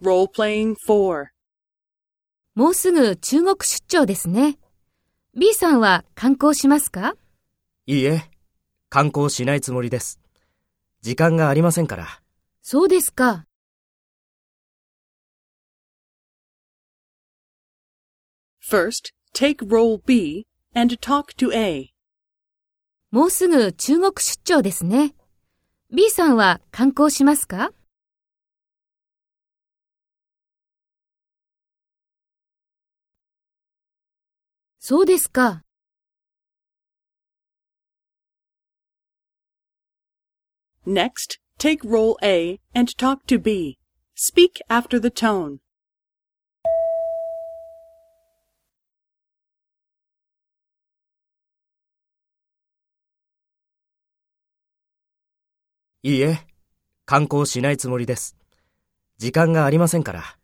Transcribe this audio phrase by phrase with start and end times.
[0.00, 1.26] Role-playing 4.
[2.54, 4.56] もうすぐ中国出張ですね。
[5.36, 7.14] B さんは観光しますか？
[7.86, 8.30] いいえ、
[8.90, 10.20] 観光しないつもりです。
[11.00, 12.06] 時間がありませんから。
[12.62, 13.46] そうですか。
[18.64, 21.92] First, take role B and talk to A.
[23.10, 25.14] もうすぐ中国出張ですね。
[25.90, 27.72] B さんは観光しますか？
[34.80, 35.64] そうですか。
[40.86, 43.76] Next, take role A and talk to B.
[44.16, 45.58] Speak after the tone.
[56.02, 56.46] いいえ、
[57.04, 58.36] 観光しないつもりです。
[59.18, 60.37] 時間がありませんから。